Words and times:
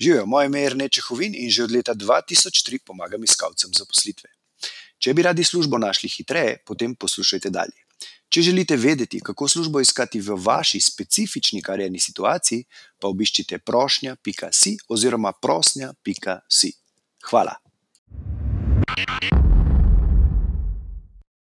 Živijo, 0.00 0.26
moje 0.26 0.46
ime 0.46 0.60
je 0.60 0.68
Rene 0.68 0.88
Čehovin 0.88 1.34
in 1.34 1.50
že 1.50 1.64
od 1.64 1.72
leta 1.72 1.94
2003 1.94 2.78
pomagam 2.84 3.24
iskalcem 3.24 3.70
zaposlitve. 3.72 4.28
Če 4.98 5.14
bi 5.14 5.22
radi 5.22 5.44
službo 5.44 5.78
našli 5.78 6.08
hitreje, 6.08 6.58
potem 6.66 6.94
poslušajte 6.94 7.50
dalje. 7.50 7.80
Če 8.28 8.42
želite 8.42 8.76
vedeti, 8.76 9.20
kako 9.20 9.48
službo 9.48 9.80
iskati 9.80 10.20
v 10.20 10.36
vaši 10.36 10.80
specifični 10.80 11.62
karjerni 11.62 12.00
situaciji, 12.00 12.64
pa 13.00 13.08
obiščite 13.08 13.58
prošnja.si 13.58 14.76
oziroma 14.88 15.32
prosnja.si. 15.32 16.72
Hvala. 17.30 17.56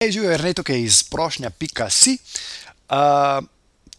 Hej, 0.02 0.12
živijo, 0.12 0.36
Rene 0.36 0.54
tukaj 0.54 0.82
iz 0.82 1.02
prošnja.si. 1.08 2.18
Uh, 2.92 3.44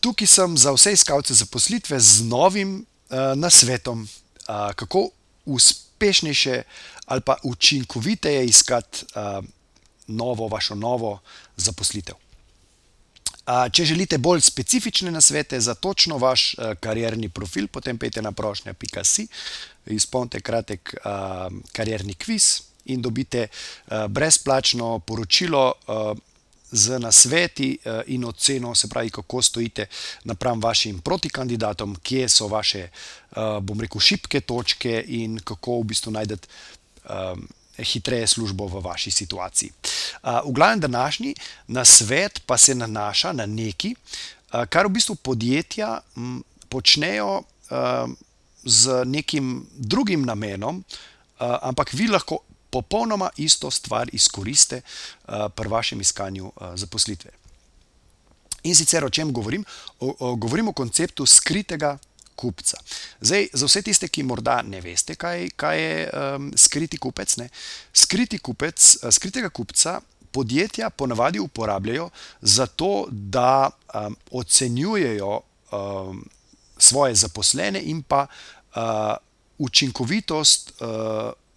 tukaj 0.02 0.28
sem 0.28 0.58
za 0.58 0.74
vse 0.76 0.94
iskalce 0.94 1.34
zaposlitve 1.34 2.00
z 2.00 2.28
novim 2.30 2.84
uh, 2.84 3.34
nasvetom, 3.40 4.06
kako 4.48 5.10
uspešnejše 5.46 6.62
ali 7.06 7.22
pa 7.22 7.36
učinkoviteje 7.44 8.46
iskati 8.46 9.06
novo, 10.08 10.48
vašo 10.48 10.76
novo 10.76 11.20
zaposlitev. 11.56 12.16
Če 13.72 13.86
želite 13.86 14.18
bolj 14.18 14.42
specifične 14.42 15.12
nasvete 15.12 15.60
za 15.60 15.76
točno 15.76 16.18
vaš 16.18 16.56
karjerni 16.80 17.30
profil, 17.30 17.68
potem 17.68 17.98
pejte 17.98 18.22
na 18.22 18.32
prošnja.si, 18.32 19.28
izpolnite 19.86 20.40
kratek 20.42 20.94
karjerni 21.72 22.14
kviz 22.14 22.62
in 22.86 23.02
dobite 23.02 23.48
brezplačno 24.10 25.00
poročilo. 25.00 25.74
Z 26.74 27.00
nasveti 27.00 27.78
eh, 27.78 28.02
in 28.08 28.26
oceno, 28.26 28.76
se 28.76 28.90
pravi, 28.90 29.10
kako 29.10 29.42
stojite 29.42 29.86
napram 30.24 30.62
vašim 30.62 31.00
protikandidatom, 31.02 31.96
kje 32.04 32.30
so 32.30 32.48
vaše, 32.48 32.80
eh, 32.80 33.60
bom 33.62 33.82
rekel, 33.82 34.02
šibke 34.02 34.42
točke 34.42 35.04
in 35.08 35.40
kako 35.40 35.80
v 35.80 35.84
bistvu 35.84 36.12
najdete 36.12 36.48
eh, 37.06 37.36
hitreje 37.78 38.28
službo 38.28 38.68
v 38.68 38.82
vaši 38.82 39.12
situaciji. 39.12 39.72
V 40.24 40.52
glavnem 40.54 40.80
današnji 40.80 41.36
nasvet 41.68 42.42
pa 42.46 42.58
se 42.58 42.76
nanaša 42.76 43.34
na 43.34 43.46
neki, 43.46 43.96
kar 44.70 44.86
v 44.86 44.90
bistvu 44.94 45.16
podjetja 45.16 46.00
počnejo 46.70 47.42
z 48.64 49.04
nekim 49.06 49.66
drugim 49.74 50.26
namenom, 50.26 50.84
ampak 51.40 51.94
vi 51.94 52.08
lahko 52.08 52.40
popolnoma 52.74 53.30
isto 53.38 53.72
stvar 53.72 54.10
izkoriste 54.12 54.82
uh, 54.82 55.48
pri 55.56 55.70
vašem 55.70 56.02
iskanju 56.02 56.46
uh, 56.46 56.74
zaposlitve. 56.76 57.32
In 58.64 58.76
sicer 58.76 59.06
o 59.06 59.10
čem 59.10 59.34
govorim? 59.34 59.66
O, 60.00 60.16
o, 60.20 60.36
govorim 60.36 60.72
o 60.72 60.74
konceptu 60.74 61.26
skritega 61.26 61.98
kupca. 62.36 62.80
Zdaj, 63.22 63.48
za 63.54 63.68
vse 63.68 63.82
tiste, 63.86 64.08
ki 64.08 64.24
morda 64.26 64.62
ne 64.66 64.82
veste, 64.82 65.16
kaj, 65.20 65.52
kaj 65.60 65.82
je 65.82 66.08
um, 66.10 66.50
skriti 66.58 66.98
kupec, 66.98 67.36
ne? 67.38 67.50
skriti 67.94 68.40
kupec, 68.40 68.96
uh, 69.04 69.12
skritega 69.14 69.54
kupca. 69.54 70.00
Podjetja 70.34 70.90
ponavadi 70.90 71.38
uporabljajo 71.38 72.08
za 72.42 72.66
to, 72.66 73.06
da 73.12 73.70
um, 73.70 74.16
ocenjujejo 74.32 75.36
um, 75.38 76.24
svoje 76.78 77.16
zaposlene 77.22 77.84
in 77.86 78.02
pa 78.02 78.26
uh, 78.26 79.14
učinkovitost 79.62 80.74
uh, 80.82 80.88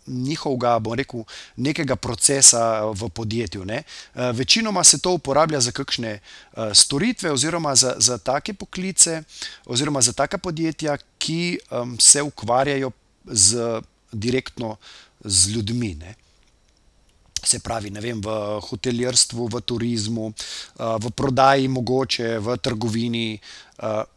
njihovega, 0.06 0.78
bom 0.78 0.94
rekel, 0.94 1.24
nekega 1.56 1.96
procesa 1.96 2.84
v 2.92 3.08
podjetju. 3.08 3.64
Ne. 3.64 3.82
Eh, 4.14 4.32
večinoma 4.32 4.84
se 4.84 4.98
to 4.98 5.12
uporablja 5.12 5.60
za 5.60 5.72
kakšne 5.72 6.12
eh, 6.18 6.20
storitve, 6.74 7.32
oziroma 7.32 7.74
za, 7.74 7.94
za 7.98 8.18
take 8.18 8.54
poklice, 8.54 9.22
oziroma 9.66 10.00
za 10.00 10.12
taka 10.12 10.38
podjetja, 10.38 10.96
ki 11.18 11.58
um, 11.70 11.96
se 12.00 12.22
ukvarjajo 12.22 12.90
z, 13.26 13.80
direktno 14.12 14.76
z 15.24 15.48
ljudmi. 15.48 15.94
Ne. 15.94 16.14
Se 17.42 17.58
pravi, 17.58 17.90
vem, 17.90 18.20
v 18.20 18.60
hotelirstvu, 18.60 19.48
v 19.48 19.60
turizmu, 19.60 20.32
eh, 20.32 20.84
v 21.02 21.10
prodaji, 21.10 21.68
mogoče 21.68 22.38
v 22.38 22.56
trgovini, 22.56 23.40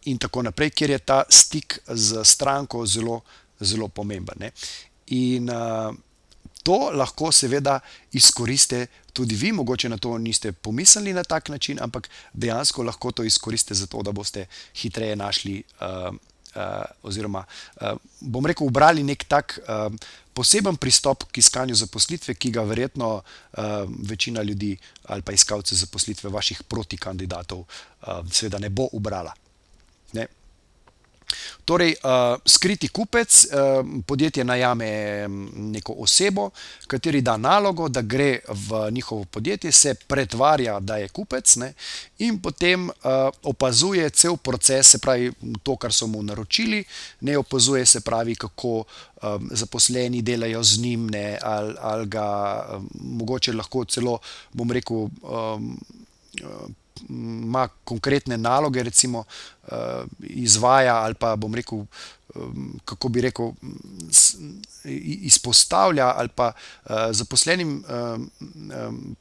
in 0.05 0.17
tako 0.17 0.41
naprej, 0.41 0.69
kjer 0.71 0.89
je 0.89 0.99
ta 0.99 1.23
stik 1.29 1.81
z 1.87 2.23
stranko 2.23 2.85
zelo, 2.85 3.21
zelo 3.59 3.87
pomemben. 3.87 4.47
In 5.15 5.49
uh, 5.49 5.95
to 6.63 6.91
lahko 6.93 7.31
seveda 7.31 7.79
izkoriste 8.13 8.87
tudi 9.13 9.35
vi, 9.35 9.51
mogoče 9.51 9.89
na 9.89 9.97
to 9.97 10.17
niste 10.17 10.51
pomislili 10.51 11.13
na 11.13 11.23
tak 11.23 11.49
način, 11.49 11.79
ampak 11.81 12.09
dejansko 12.33 12.83
lahko 12.83 13.11
to 13.11 13.23
izkoriste 13.23 13.73
za 13.73 13.87
to, 13.87 14.03
da 14.03 14.11
boste 14.11 14.45
hitreje 14.75 15.15
našli. 15.15 15.63
Uh, 15.79 16.15
oziroma, 17.05 17.43
uh, 17.81 17.93
bom 18.19 18.45
rekel, 18.45 18.67
obrali 18.67 19.03
nek 19.05 19.23
tak 19.29 19.59
uh, 19.61 19.93
poseben 20.33 20.79
pristop 20.81 21.27
k 21.31 21.37
iskanju 21.43 21.75
zaposlitve, 21.75 22.33
ki 22.33 22.49
ga 22.51 22.63
verjetno 22.65 23.09
uh, 23.19 23.85
večina 24.09 24.41
ljudi 24.41 24.71
ali 25.13 25.21
pa 25.21 25.31
iskalcev 25.31 25.77
zaposlitve 25.77 26.29
vaših 26.29 26.63
protikandidatov, 26.63 27.59
uh, 27.59 28.25
seveda 28.31 28.57
ne 28.59 28.69
bo 28.69 28.89
obrala. 28.91 29.33
Ne? 30.13 30.25
Torej, 31.69 31.93
uh, 32.01 32.39
skriti 32.45 32.87
kupec, 32.87 33.45
uh, 33.45 33.85
podjetje 34.05 34.43
najame 34.43 34.87
neko 35.55 35.93
osebo, 36.01 36.49
kateri 36.87 37.21
da 37.21 37.35
nalogo, 37.37 37.89
da 37.89 38.01
gre 38.01 38.39
v 38.47 38.91
njihovo 38.91 39.25
podjetje, 39.25 39.71
se 39.71 39.93
pretvarja, 39.93 40.79
da 40.79 40.97
je 40.97 41.09
kupec, 41.13 41.55
ne, 41.55 41.73
in 42.25 42.39
potem 42.41 42.89
uh, 42.89 42.93
opazuje 43.43 44.09
cel 44.09 44.37
proces, 44.37 44.89
se 44.89 44.99
pravi, 44.99 45.29
to, 45.63 45.75
kar 45.75 45.93
so 45.93 46.07
mu 46.07 46.23
naročili, 46.23 46.83
ne 47.21 47.37
opazuje 47.37 47.85
se 47.85 48.01
pravi, 48.01 48.35
kako 48.35 48.73
um, 49.21 49.49
zaposleni 49.51 50.21
delajo 50.21 50.63
z 50.63 50.81
njim, 50.81 51.07
ne, 51.09 51.37
ali, 51.41 51.75
ali 51.79 52.07
ga 52.07 52.29
um, 52.73 52.89
mogoče 53.21 53.53
lahko 53.53 53.85
celo, 53.85 54.17
bom 54.53 54.71
rekel. 54.71 55.05
Um, 55.21 55.77
ima 57.09 57.67
konkretne 57.83 58.37
naloge, 58.37 58.83
recimo, 58.83 59.23
uh, 59.67 59.73
izvaja 60.19 60.95
ali 60.95 61.13
pa 61.13 61.35
bom 61.35 61.55
rekel, 61.55 61.85
kako 62.85 63.09
bi 63.09 63.21
rekel, 63.21 63.51
izpostavlja 65.21 66.13
ali 66.15 66.29
pa 66.35 66.51
uh, 66.51 66.91
zaposlenim 67.11 67.83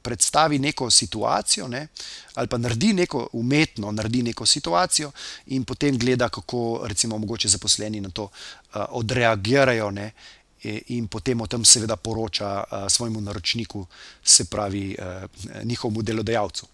predstavi 0.02 0.58
neko 0.58 0.90
situacijo, 0.90 1.68
ne, 1.68 1.86
ali 2.34 2.48
pa 2.48 2.58
naredi 2.58 2.92
neko 2.92 3.28
umetno, 3.32 3.92
naredi 3.92 4.22
neko 4.22 4.46
situacijo 4.46 5.12
in 5.46 5.64
potem 5.64 5.98
gleda, 5.98 6.28
kako 6.28 6.80
recimo 6.84 7.18
mogoče 7.18 7.48
zaposleni 7.48 8.00
na 8.00 8.10
to 8.10 8.22
uh, 8.22 8.30
odreagirajo. 8.88 9.90
Ne, 9.90 10.12
In 10.86 11.06
potem 11.06 11.40
o 11.40 11.46
tem, 11.46 11.62
seveda, 11.64 11.94
poroča 11.96 12.64
uh, 12.64 12.88
svojemu 12.90 13.20
naročniku, 13.20 13.86
se 14.24 14.44
pravi, 14.44 14.96
uh, 14.98 15.62
njihovemu 15.64 16.02
delodajalcu. 16.02 16.66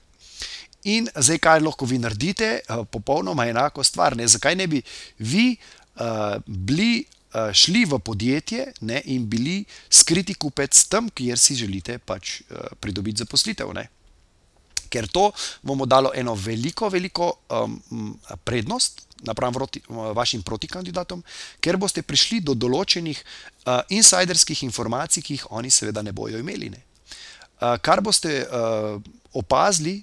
In 0.85 1.09
zdaj, 1.17 1.39
kaj 1.41 1.63
lahko 1.65 1.87
vi 1.89 1.99
naredite, 1.99 2.61
eh, 2.61 2.85
popolnoma 2.91 3.47
enako 3.49 3.85
stvar. 3.85 4.17
Ne? 4.17 4.29
Zakaj 4.29 4.57
ne 4.57 4.67
bi 4.67 4.83
vi 5.19 5.57
uh, 5.97 6.37
bili, 6.47 7.05
uh, 7.35 7.53
šli 7.53 7.85
v 7.85 7.99
podjetje 7.99 8.73
ne? 8.81 9.01
in 9.05 9.29
bili 9.29 9.65
skriti 9.89 10.35
kupec 10.35 10.85
tam, 10.89 11.09
kjer 11.09 11.39
si 11.39 11.55
želite 11.55 11.99
pač 11.99 12.41
uh, 12.41 12.77
pridobiti 12.81 13.25
zaposlitev? 13.25 13.73
Ne? 13.75 13.89
Ker 14.91 15.09
to 15.09 15.31
bomo 15.63 15.87
dalo 15.87 16.13
eno 16.15 16.35
veliko, 16.35 16.89
veliko 16.89 17.33
um, 17.49 17.81
prednost 18.45 19.07
napram 19.25 19.55
vroti, 19.55 19.81
vašim 19.89 20.43
protikandidatom, 20.43 21.23
ker 21.61 21.79
boste 21.81 22.03
prišli 22.03 22.43
do 22.45 22.55
določenih 22.55 23.17
uh, 23.17 23.81
insiderskih 23.89 24.65
informacij, 24.67 25.25
ki 25.25 25.39
jih 25.39 25.47
oni 25.51 25.71
seveda 25.73 26.03
ne 26.05 26.13
bojo 26.13 26.39
imeli. 26.39 26.69
Ne? 26.75 26.83
Uh, 27.57 27.77
kar 27.81 28.03
boste 28.05 28.43
uh, 28.45 28.99
opazili, 29.33 30.03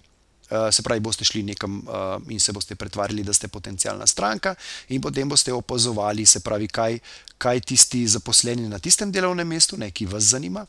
se 0.71 0.83
pravi, 0.83 0.99
boste 0.99 1.25
šli 1.25 1.43
nekam 1.43 1.77
uh, 1.79 2.21
in 2.29 2.39
se 2.39 2.51
boste 2.51 2.75
pretvarjali, 2.75 3.23
da 3.23 3.33
ste 3.33 3.47
potencijalna 3.47 4.07
stranka, 4.07 4.55
in 4.89 5.01
potem 5.01 5.29
boste 5.29 5.53
opazovali, 5.53 6.25
se 6.25 6.39
pravi, 6.39 6.67
kaj, 6.67 6.99
kaj 7.37 7.59
tisti 7.59 8.07
zaposleni 8.07 8.69
na 8.69 8.79
tistem 8.79 9.11
delovnem 9.11 9.47
mestu, 9.47 9.77
ne, 9.77 9.91
ki 9.91 10.05
vas 10.05 10.23
zanima, 10.23 10.65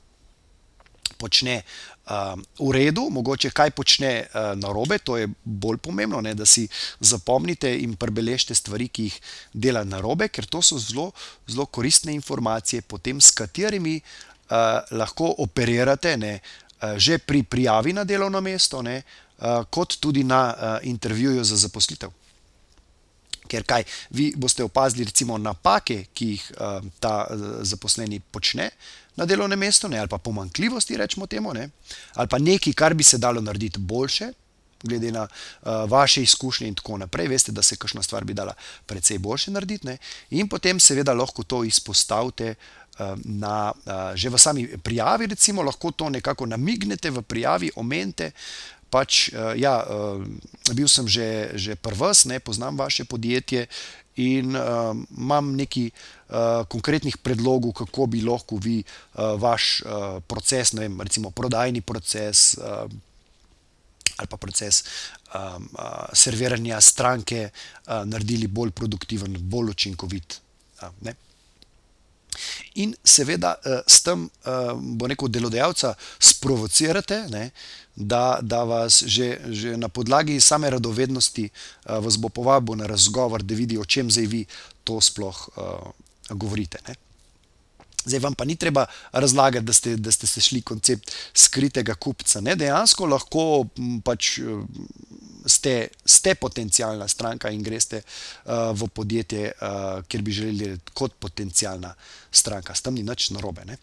počne 1.18 1.60
uh, 1.62 2.38
v 2.58 2.70
redu, 2.74 3.08
mogoče 3.10 3.50
kaj 3.50 3.70
počne 3.70 4.12
uh, 4.22 4.52
na 4.58 4.72
robe, 4.72 4.98
to 4.98 5.16
je 5.18 5.28
bolj 5.44 5.78
pomembno, 5.82 6.20
ne, 6.20 6.34
da 6.34 6.46
si 6.46 6.68
zapomnite 7.00 7.70
in 7.82 7.96
prebeležite 7.98 8.54
stvari, 8.54 8.88
ki 8.88 9.08
jih 9.08 9.18
dela 9.52 9.84
na 9.84 10.00
robe, 10.02 10.28
ker 10.28 10.46
to 10.46 10.62
so 10.62 10.78
zelo, 10.78 11.10
zelo 11.46 11.66
koristne 11.66 12.14
informacije, 12.14 12.82
potem 12.82 13.20
s 13.20 13.34
katerimi 13.34 13.98
uh, 13.98 14.82
lahko 14.94 15.34
operirate. 15.38 16.16
Ne, 16.16 16.38
Že 16.82 17.20
pri 17.22 17.44
prijavi 17.46 17.92
na 17.94 18.02
delovno 18.02 18.40
mesto, 18.42 18.80
ne, 18.82 19.04
Eh, 19.31 19.31
kot 19.70 19.96
tudi 20.00 20.24
na 20.24 20.54
uh, 20.54 20.78
intervjuju 20.86 21.44
za 21.44 21.56
zaposlitev. 21.56 22.10
Ker 23.48 23.64
kaj, 23.66 23.84
vi 24.10 24.32
boste 24.36 24.64
opazili, 24.64 25.04
recimo, 25.04 25.38
napake, 25.38 26.04
ki 26.14 26.28
jih 26.34 26.44
uh, 26.54 26.84
ta 27.00 27.26
uh, 27.26 27.40
zaposleni 27.66 28.20
počne 28.20 28.70
na 29.16 29.26
delovnem 29.26 29.58
mestu, 29.58 29.88
ne, 29.88 29.98
ali 29.98 30.08
pa 30.08 30.18
pomankljivosti, 30.18 30.96
rečemo 30.96 31.26
temu, 31.26 31.52
ne, 31.52 31.68
ali 32.14 32.28
pa 32.28 32.38
nekaj, 32.38 32.72
kar 32.72 32.94
bi 32.94 33.04
se 33.04 33.18
dalo 33.18 33.40
narediti 33.40 33.80
boljše, 33.80 34.32
glede 34.82 35.12
na 35.12 35.26
uh, 35.26 35.90
vaše 35.90 36.22
izkušnje 36.22 36.68
in 36.68 36.74
tako 36.74 36.96
naprej. 36.98 37.28
Veste, 37.28 37.52
da 37.52 37.62
se 37.62 37.76
kakšna 37.76 38.02
stvar 38.02 38.24
bi 38.24 38.34
dala 38.34 38.54
precej 38.86 39.18
boljše 39.18 39.50
narediti. 39.50 39.86
Ne? 39.86 39.98
In 40.30 40.48
potem, 40.48 40.80
seveda, 40.80 41.14
lahko 41.14 41.42
to 41.42 41.64
izpostavite. 41.64 42.54
Na, 43.24 43.72
že 44.14 44.28
v 44.28 44.38
sami 44.38 44.66
prijavi, 44.76 45.26
recimo, 45.26 45.62
lahko 45.62 45.90
to 45.96 46.10
nekako 46.12 46.46
namignete 46.46 47.10
v 47.10 47.22
prijavi, 47.22 47.70
omenite. 47.76 48.30
Pač, 48.92 49.32
ja, 49.56 49.80
bil 50.76 50.84
sem 50.84 51.08
že, 51.08 51.56
že 51.56 51.80
prvs, 51.80 52.26
ne 52.28 52.36
poznam 52.44 52.76
vaše 52.76 53.08
podjetje 53.08 53.64
in 54.16 54.56
uh, 54.56 54.92
imam 55.16 55.56
nekaj 55.56 55.88
uh, 55.88 56.64
konkretnih 56.68 57.16
predlogov, 57.16 57.72
kako 57.72 58.06
bi 58.06 58.20
lahko 58.20 58.58
vi 58.60 58.82
uh, 58.84 59.40
vaš 59.40 59.80
uh, 59.80 60.20
proces, 60.28 60.72
ne 60.76 60.84
vem, 60.84 61.00
recimo 61.00 61.30
prodajni 61.30 61.80
proces. 61.80 62.54
Uh, 62.58 62.90
Ali 64.20 64.28
pa 64.28 64.36
proces 64.36 64.84
um, 65.32 65.64
uh, 65.72 66.12
serviranja 66.12 66.80
stranke 66.84 67.48
uh, 67.48 68.04
naredili 68.04 68.46
bolj 68.46 68.70
produktiven, 68.76 69.38
bolj 69.40 69.72
učinkovit. 69.72 70.36
Uh, 70.84 70.92
In 72.74 72.94
seveda 73.04 73.54
uh, 73.58 73.80
s 73.86 74.02
tem, 74.02 74.24
uh, 74.26 74.72
bo 74.76 75.06
rekel, 75.10 75.28
delodajalca 75.28 75.94
sprovocirate, 76.18 77.26
ne, 77.30 77.50
da, 77.94 78.38
da 78.42 78.64
vas 78.64 79.02
že, 79.04 79.36
že 79.52 79.76
na 79.76 79.88
podlagi 79.92 80.40
same 80.40 80.70
radovednosti 80.70 81.44
uh, 81.50 82.00
vas 82.00 82.16
bo 82.16 82.32
povabil 82.32 82.80
na 82.80 82.88
razgovor, 82.88 83.42
da 83.42 83.54
vidi, 83.54 83.78
o 83.78 83.84
čem 83.84 84.10
zdaj 84.10 84.26
vi 84.26 84.44
to 84.84 85.00
sploh 85.00 85.48
uh, 85.56 85.90
govorite. 86.32 86.80
Ne. 86.88 86.96
Zdaj 88.04 88.18
vam 88.18 88.34
pa 88.34 88.44
ni 88.44 88.56
treba 88.56 88.86
razlagati, 89.12 89.66
da 89.66 89.72
ste, 89.72 89.96
da 89.96 90.12
ste 90.12 90.40
šli 90.40 90.62
koncept 90.62 91.12
skritega 91.34 91.94
kupca. 91.94 92.40
Ne? 92.40 92.56
Dejansko 92.56 93.06
lahko 93.06 93.66
pač 94.04 94.38
ste, 95.46 95.88
ste 96.04 96.34
potencijalna 96.34 97.08
stranka 97.08 97.50
in 97.50 97.62
greste 97.62 98.02
uh, 98.02 98.72
v 98.72 98.88
podjetje, 98.88 99.52
uh, 99.52 100.02
kjer 100.08 100.22
bi 100.22 100.32
želeli 100.32 100.78
kot 100.94 101.14
potencijalna 101.18 101.94
stranka. 102.30 102.74
S 102.74 102.82
tem 102.82 102.94
ni 102.94 103.02
nič 103.02 103.30
narobe. 103.30 103.64
Ne? 103.64 103.78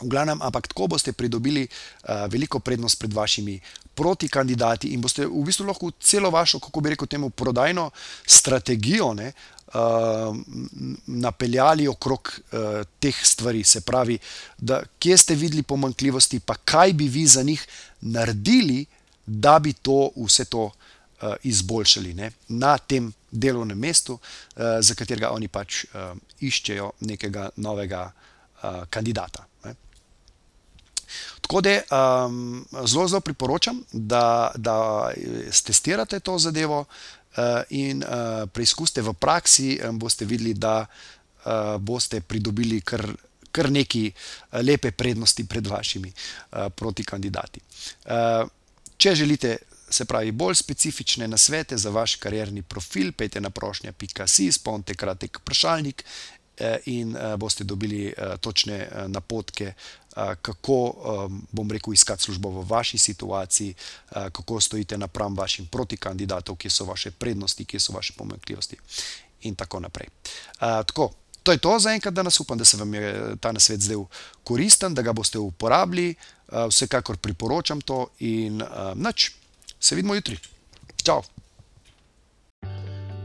V 0.00 0.08
glavnem, 0.08 0.40
ampak 0.42 0.70
tako 0.72 0.86
boste 0.86 1.12
pridobili 1.12 1.66
uh, 1.68 2.26
veliko 2.32 2.60
prednost 2.60 2.98
pred 2.98 3.12
vašimi 3.12 3.60
protikandidati 3.94 4.94
in 4.94 5.00
boste 5.00 5.26
v 5.26 5.42
bistvu 5.44 5.66
lahko 5.68 5.90
celo 6.00 6.30
vašo, 6.30 6.60
kako 6.60 6.80
bi 6.80 6.94
rekel, 6.94 7.08
temu 7.08 7.30
prodajno 7.30 7.90
strategijo 8.24 9.12
ne, 9.14 9.32
uh, 9.74 10.36
napeljali 11.06 11.88
okrog 11.88 12.32
uh, 12.32 12.86
teh 12.98 13.16
stvari. 13.24 13.64
Se 13.64 13.80
pravi, 13.80 14.18
da, 14.58 14.82
kje 14.98 15.16
ste 15.16 15.34
videli 15.34 15.62
pomankljivosti, 15.62 16.40
pa 16.40 16.54
kaj 16.54 16.92
bi 16.92 17.08
vi 17.08 17.26
za 17.26 17.42
njih 17.42 17.66
naredili, 18.00 18.86
da 19.30 19.58
bi 19.58 19.72
to 19.72 20.10
vse 20.16 20.44
to 20.44 20.64
uh, 20.66 21.34
izboljšali 21.42 22.14
ne, 22.14 22.32
na 22.48 22.78
tem 22.78 23.12
delovnem 23.30 23.78
mestu, 23.78 24.18
uh, 24.18 24.62
za 24.80 24.94
katerega 24.94 25.30
oni 25.30 25.48
pač 25.48 25.84
uh, 25.84 26.16
iščejo 26.40 26.90
nekega 27.06 27.50
novega 27.56 28.08
uh, 28.10 28.82
kandidata. 28.90 29.46
Ne. 29.64 29.74
Tako 31.40 31.60
da 31.60 31.76
um, 32.26 32.66
zelo, 32.86 33.06
zelo 33.08 33.20
priporočam, 33.20 33.82
da, 33.92 34.50
da 34.56 35.12
testirate 35.64 36.20
to 36.20 36.38
zadevo 36.38 36.82
uh, 36.82 37.62
in 37.70 38.02
uh, 38.02 38.46
preizkusite 38.50 39.02
v 39.02 39.14
praksi, 39.14 39.72
in 39.78 39.98
boste 39.98 40.26
videli, 40.26 40.54
da 40.54 40.80
uh, 40.82 41.76
boste 41.78 42.20
pridobili 42.20 42.80
kar, 42.80 43.06
kar 43.50 43.70
neki 43.70 44.08
lepe 44.62 44.90
prednosti 44.90 45.46
pred 45.46 45.66
vašimi 45.66 46.10
uh, 46.10 46.70
protikandidati. 46.74 47.60
Uh, 48.06 48.48
Če 49.00 49.14
želite, 49.14 49.56
se 49.90 50.04
pravi, 50.04 50.32
bolj 50.32 50.54
specifične 50.54 51.28
nasvete 51.28 51.76
za 51.76 51.90
vaš 51.90 52.14
karjerni 52.20 52.62
profil, 52.62 53.12
pejte 53.16 53.40
na 53.40 53.50
prošnja.si, 53.50 54.46
izpolnite 54.46 54.94
kratek 54.94 55.38
vprašalnik 55.40 56.04
eh, 56.04 56.76
in 56.86 57.16
eh, 57.16 57.36
boste 57.36 57.64
dobili 57.64 58.06
eh, 58.06 58.36
točne 58.40 58.88
napotke, 59.06 59.72
kako 60.42 60.76
bom 61.52 61.70
rekel, 61.70 61.92
iskati 61.94 62.22
službo 62.22 62.50
v 62.50 62.64
vaši 62.68 62.98
situaciji, 62.98 63.74
kako 64.10 64.60
stojite 64.60 64.98
napram 64.98 65.36
vašim 65.36 65.66
protikandidatom, 65.66 66.56
kje 66.56 66.70
so 66.70 66.84
vaše 66.84 67.10
prednosti, 67.10 67.64
kje 67.64 67.80
so 67.80 67.92
vaše 67.92 68.12
pomanjkljivosti 68.18 68.76
in 69.40 69.54
tako 69.54 69.80
naprej. 69.80 70.08
Tako. 70.58 71.12
To 71.42 71.52
je 71.52 71.58
to 71.58 71.78
za 71.78 71.92
enkrat, 71.92 72.14
da 72.14 72.22
nas 72.22 72.40
upam, 72.40 72.58
da 72.58 72.64
se 72.64 72.76
vam 72.76 72.94
je 72.94 73.36
ta 73.40 73.52
nasvet 73.52 73.80
zdel 73.80 74.04
koristen, 74.44 74.94
da 74.94 75.02
ga 75.02 75.12
boste 75.12 75.38
uporabili. 75.38 76.14
Uh, 76.50 76.66
vsekakor 76.66 77.16
priporočam 77.16 77.80
to 77.80 78.08
in 78.18 78.62
uh, 78.62 78.90
nič, 78.98 79.30
se 79.80 79.94
vidimo 79.94 80.14
jutri. 80.14 80.34
Čau! 81.02 81.22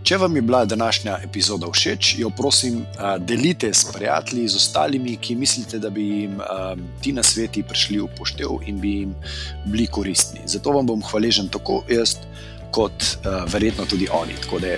Če 0.06 0.20
vam 0.22 0.36
je 0.38 0.42
bila 0.46 0.60
današnja 0.70 1.16
epizoda 1.26 1.66
všeč, 1.66 2.12
jo 2.20 2.30
prosim, 2.30 2.84
uh, 2.84 3.16
delite 3.18 3.74
s 3.74 3.90
prijatelji, 3.90 4.46
z 4.48 4.60
ostalimi, 4.62 5.18
ki 5.18 5.36
mislite, 5.36 5.80
da 5.82 5.90
bi 5.90 6.06
jim 6.06 6.38
ti 7.02 7.16
nasveti 7.18 7.64
prišli 7.66 7.98
v 8.04 8.12
poštev 8.18 8.62
in 8.70 8.78
bi 8.80 8.94
jim 9.00 9.16
bili 9.66 9.88
koristni. 9.88 10.46
Zato 10.46 10.78
vam 10.78 10.86
bom 10.86 11.02
hvaležen 11.02 11.50
tako 11.50 11.82
jaz, 11.90 12.20
kot 12.72 13.18
verjetno 13.50 13.86
tudi 13.90 14.06
oni. 14.12 14.38
Tako 14.46 14.60
da 14.60 14.78